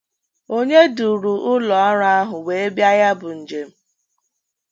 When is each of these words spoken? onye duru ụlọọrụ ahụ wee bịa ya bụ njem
onye 0.55 0.81
duru 0.97 1.33
ụlọọrụ 1.51 2.07
ahụ 2.19 2.37
wee 2.47 2.67
bịa 2.75 2.91
ya 3.01 3.09
bụ 3.19 3.29
njem 3.39 3.69